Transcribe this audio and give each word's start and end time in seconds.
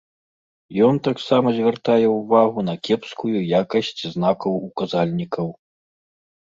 Ён 0.87 0.95
таксама 1.07 1.47
звяртае 1.59 1.99
ўвагу 2.17 2.65
на 2.71 2.75
кепскую 2.89 3.35
якасць 3.61 3.95
знакаў-указальнікаў. 4.17 5.47